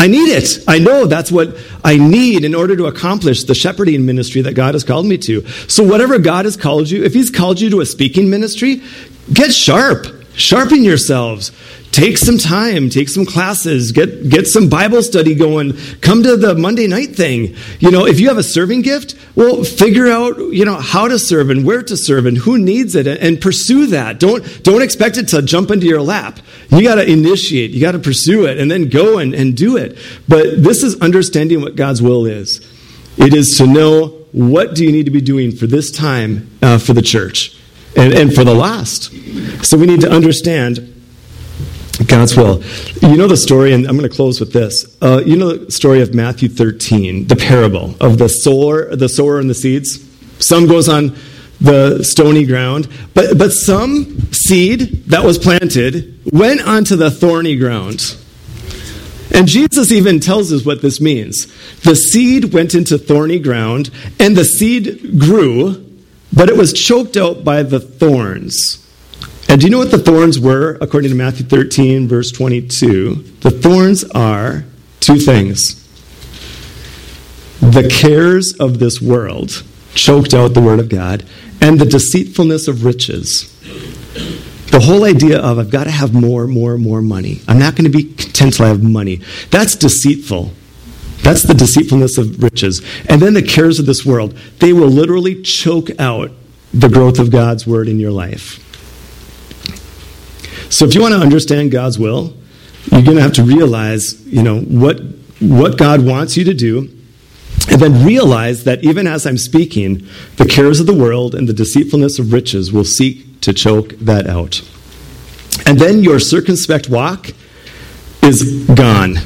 [0.00, 0.64] I need it.
[0.66, 4.72] I know that's what I need in order to accomplish the shepherding ministry that God
[4.72, 5.46] has called me to.
[5.68, 8.82] So, whatever God has called you, if He's called you to a speaking ministry,
[9.30, 10.06] get sharp.
[10.32, 11.52] Sharpen yourselves.
[11.92, 15.76] Take some time, take some classes, get, get some Bible study going.
[16.00, 17.56] Come to the Monday night thing.
[17.80, 21.18] You know, if you have a serving gift, well, figure out, you know, how to
[21.18, 24.20] serve and where to serve and who needs it and pursue that.
[24.20, 26.38] Don't, don't expect it to jump into your lap.
[26.68, 29.76] You got to initiate, you got to pursue it and then go and, and do
[29.76, 29.98] it.
[30.28, 32.60] But this is understanding what God's will is.
[33.16, 36.78] It is to know what do you need to be doing for this time uh,
[36.78, 37.58] for the church
[37.96, 39.12] and, and for the last.
[39.66, 40.99] So we need to understand
[42.06, 42.62] God's will.
[43.02, 44.96] You know the story, and I'm going to close with this.
[45.02, 49.38] Uh, you know the story of Matthew 13, the parable of the sower, the sower
[49.38, 50.06] and the seeds.
[50.38, 51.16] Some goes on
[51.60, 58.16] the stony ground, but but some seed that was planted went onto the thorny ground.
[59.32, 61.46] And Jesus even tells us what this means.
[61.82, 65.86] The seed went into thorny ground, and the seed grew,
[66.32, 68.84] but it was choked out by the thorns.
[69.50, 73.14] And do you know what the thorns were, according to Matthew 13, verse 22?
[73.40, 74.64] The thorns are
[75.00, 75.76] two things
[77.60, 81.24] the cares of this world choked out the word of God,
[81.60, 83.52] and the deceitfulness of riches.
[84.70, 87.40] The whole idea of I've got to have more, more, more money.
[87.48, 89.20] I'm not going to be content till I have money.
[89.50, 90.52] That's deceitful.
[91.22, 92.82] That's the deceitfulness of riches.
[93.08, 96.30] And then the cares of this world, they will literally choke out
[96.72, 98.64] the growth of God's word in your life.
[100.70, 102.34] So if you want to understand God's will,
[102.90, 105.00] you're going to have to realize, you know, what
[105.40, 106.88] what God wants you to do,
[107.70, 110.06] and then realize that even as I'm speaking,
[110.36, 114.26] the cares of the world and the deceitfulness of riches will seek to choke that
[114.26, 114.62] out.
[115.66, 117.30] And then your circumspect walk
[118.22, 119.16] is gone.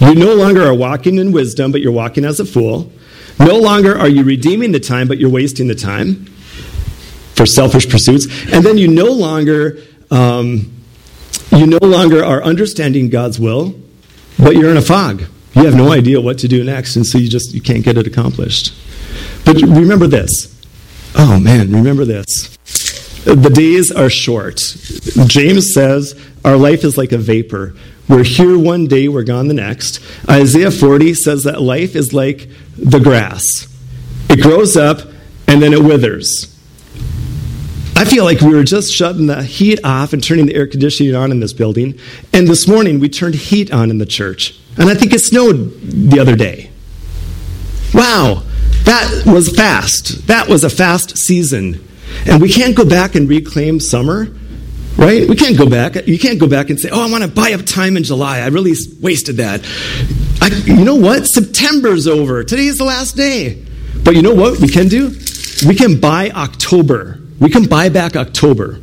[0.00, 2.92] You no longer are walking in wisdom, but you're walking as a fool.
[3.38, 6.26] No longer are you redeeming the time, but you're wasting the time
[7.34, 8.26] for selfish pursuits.
[8.52, 9.78] And then you no longer
[10.10, 10.72] um,
[11.52, 13.74] you no longer are understanding God's will,
[14.38, 15.22] but you're in a fog.
[15.54, 17.96] You have no idea what to do next, and so you just you can't get
[17.96, 18.74] it accomplished.
[19.44, 20.52] But remember this.
[21.14, 22.56] Oh man, remember this.
[23.24, 24.60] The days are short.
[25.26, 27.74] James says our life is like a vapor.
[28.08, 30.00] We're here one day, we're gone the next.
[30.28, 33.42] Isaiah 40 says that life is like the grass.
[34.28, 35.00] It grows up
[35.48, 36.55] and then it withers.
[37.96, 41.14] I feel like we were just shutting the heat off and turning the air conditioning
[41.14, 41.98] on in this building.
[42.34, 44.60] And this morning we turned heat on in the church.
[44.76, 46.70] And I think it snowed the other day.
[47.94, 48.42] Wow,
[48.84, 50.26] that was fast.
[50.26, 51.82] That was a fast season.
[52.26, 54.28] And we can't go back and reclaim summer,
[54.98, 55.26] right?
[55.26, 56.06] We can't go back.
[56.06, 58.40] You can't go back and say, oh, I want to buy up time in July.
[58.40, 59.64] I really wasted that.
[60.42, 61.26] I, you know what?
[61.26, 62.44] September's over.
[62.44, 63.64] Today is the last day.
[64.04, 65.16] But you know what we can do?
[65.66, 68.80] We can buy October we can buy back October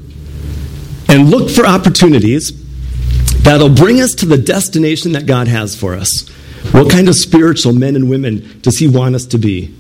[1.10, 2.52] and look for opportunities
[3.44, 6.28] that'll bring us to the destination that God has for us.
[6.72, 9.76] What kind of spiritual men and women does He want us to be?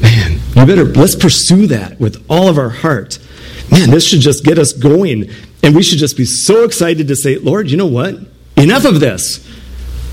[0.00, 3.18] Man, you better, let's pursue that with all of our heart.
[3.70, 5.30] Man, this should just get us going.
[5.62, 8.14] And we should just be so excited to say, Lord, you know what?
[8.56, 9.44] Enough of this.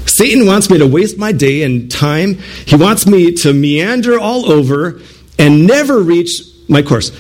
[0.06, 2.36] Satan wants me to waste my day and time.
[2.66, 5.02] He wants me to meander all over
[5.40, 7.12] and never reach my course.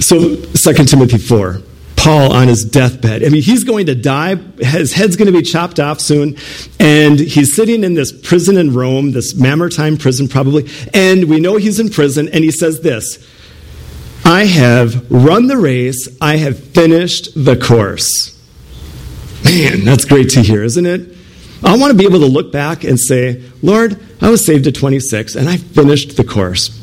[0.00, 1.62] So, 2 Timothy 4,
[1.96, 3.22] Paul on his deathbed.
[3.22, 4.36] I mean, he's going to die.
[4.36, 6.36] His head's going to be chopped off soon.
[6.78, 10.68] And he's sitting in this prison in Rome, this Mamertine prison probably.
[10.94, 12.28] And we know he's in prison.
[12.28, 13.18] And he says this
[14.24, 18.38] I have run the race, I have finished the course.
[19.44, 21.16] Man, that's great to hear, isn't it?
[21.62, 24.74] I want to be able to look back and say, Lord, I was saved at
[24.74, 26.78] 26 and I finished the course.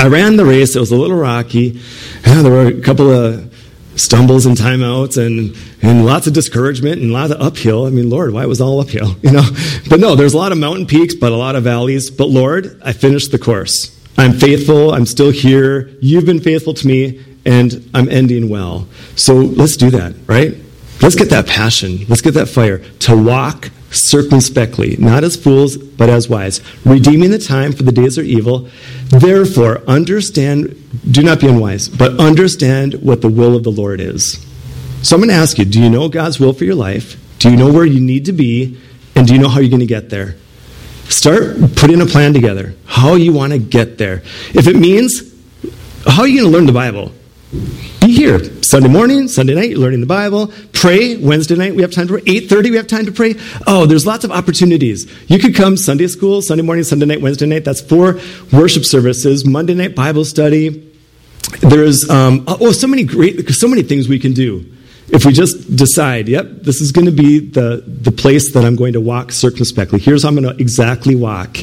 [0.00, 0.74] I ran the race.
[0.74, 1.78] It was a little rocky.
[2.26, 3.54] Yeah, there were a couple of
[3.96, 7.84] stumbles and timeouts and, and lots of discouragement and a lot of uphill.
[7.84, 9.16] I mean, Lord, why was all uphill?
[9.22, 9.42] You know,
[9.90, 12.10] but no, there's a lot of mountain peaks, but a lot of valleys.
[12.10, 13.94] But Lord, I finished the course.
[14.16, 14.94] I'm faithful.
[14.94, 15.90] I'm still here.
[16.00, 18.88] You've been faithful to me, and I'm ending well.
[19.16, 20.56] So let's do that, right?
[21.02, 22.06] Let's get that passion.
[22.08, 27.38] Let's get that fire to walk circumspectly, not as fools, but as wise, redeeming the
[27.38, 28.68] time, for the days are evil.
[29.08, 30.76] Therefore, understand,
[31.10, 34.44] do not be unwise, but understand what the will of the Lord is.
[35.02, 37.16] So I'm going to ask you do you know God's will for your life?
[37.38, 38.78] Do you know where you need to be?
[39.16, 40.36] And do you know how you're going to get there?
[41.08, 44.22] Start putting a plan together, how you want to get there.
[44.54, 45.34] If it means,
[46.06, 47.12] how are you going to learn the Bible?
[48.10, 50.52] Here Sunday morning, Sunday night, you're learning the Bible.
[50.72, 51.76] Pray Wednesday night.
[51.76, 52.22] We have time to pray.
[52.26, 52.70] Eight thirty.
[52.70, 53.36] We have time to pray.
[53.68, 55.08] Oh, there's lots of opportunities.
[55.28, 57.64] You could come Sunday school, Sunday morning, Sunday night, Wednesday night.
[57.64, 58.18] That's four
[58.52, 59.46] worship services.
[59.46, 60.92] Monday night Bible study.
[61.60, 64.66] There's um, oh, so many great, so many things we can do
[65.12, 68.74] if we just decide, yep, this is going to be the the place that I'm
[68.74, 70.00] going to walk circumspectly.
[70.00, 71.58] Here's how I'm going to exactly walk,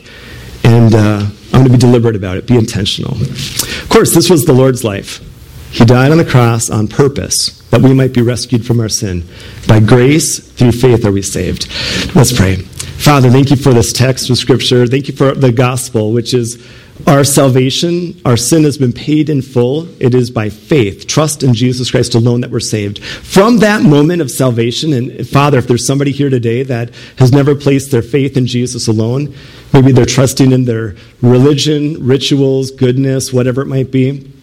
[0.64, 2.48] and uh, I'm going to be deliberate about it.
[2.48, 3.14] Be intentional.
[3.14, 5.27] Of course, this was the Lord's life.
[5.72, 9.24] He died on the cross on purpose that we might be rescued from our sin.
[9.68, 11.68] By grace, through faith, are we saved.
[12.16, 12.56] Let's pray.
[12.56, 14.88] Father, thank you for this text of Scripture.
[14.88, 16.66] Thank you for the gospel, which is
[17.06, 18.20] our salvation.
[18.26, 19.88] Our sin has been paid in full.
[20.02, 23.04] It is by faith, trust in Jesus Christ alone that we're saved.
[23.04, 27.54] From that moment of salvation, and Father, if there's somebody here today that has never
[27.54, 29.36] placed their faith in Jesus alone,
[29.74, 34.34] maybe they're trusting in their religion, rituals, goodness, whatever it might be.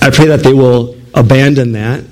[0.00, 2.04] I pray that they will abandon that,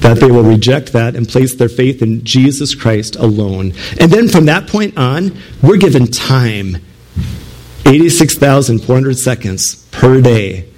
[0.00, 3.72] that they will reject that and place their faith in Jesus Christ alone.
[3.98, 6.76] And then from that point on, we're given time
[7.86, 10.68] 86,400 seconds per day.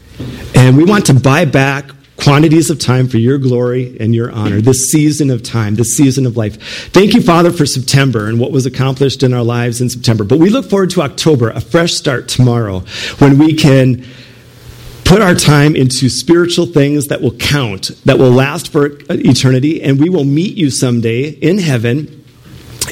[0.54, 4.60] And we want to buy back quantities of time for your glory and your honor,
[4.60, 6.88] this season of time, this season of life.
[6.90, 10.24] Thank you, Father, for September and what was accomplished in our lives in September.
[10.24, 12.80] But we look forward to October, a fresh start tomorrow,
[13.18, 14.06] when we can
[15.14, 20.00] put our time into spiritual things that will count, that will last for eternity, and
[20.00, 22.24] we will meet you someday in heaven,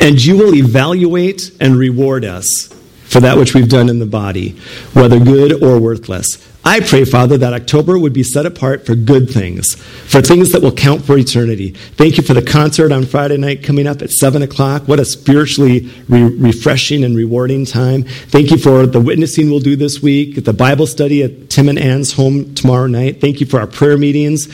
[0.01, 2.73] and you will evaluate and reward us
[3.13, 4.57] for that which we've done in the body,
[4.95, 6.49] whether good or worthless.
[6.65, 10.63] I pray, Father, that October would be set apart for good things, for things that
[10.63, 11.71] will count for eternity.
[11.71, 14.87] Thank you for the concert on Friday night coming up at 7 o'clock.
[14.87, 18.05] What a spiritually re- refreshing and rewarding time.
[18.05, 21.79] Thank you for the witnessing we'll do this week, the Bible study at Tim and
[21.79, 23.21] Ann's home tomorrow night.
[23.21, 24.47] Thank you for our prayer meetings,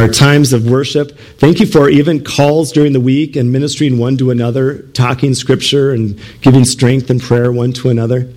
[0.00, 1.18] our times of worship.
[1.36, 5.92] Thank you for even calls during the week and ministering one to another, talking scripture
[5.92, 8.32] and giving strength and prayer one to another.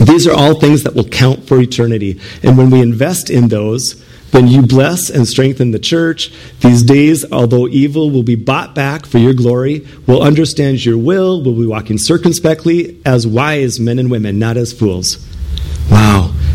[0.00, 2.20] These are all things that will count for eternity.
[2.42, 6.32] And when we invest in those, then you bless and strengthen the church.
[6.60, 11.42] These days, although evil will be bought back for your glory, will understand your will,
[11.42, 15.24] will be walking circumspectly as wise men and women, not as fools.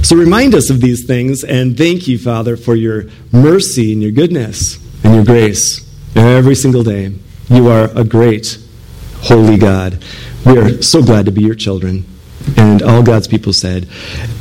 [0.01, 4.11] So remind us of these things and thank you, Father, for your mercy and your
[4.11, 5.85] goodness and your grace
[6.15, 7.13] every single day.
[7.49, 8.57] You are a great,
[9.17, 10.03] holy God.
[10.45, 12.05] We are so glad to be your children.
[12.57, 13.87] And all God's people said,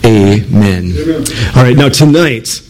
[0.04, 0.92] Amen.
[0.96, 1.24] Amen.
[1.56, 2.62] All right, now tonight,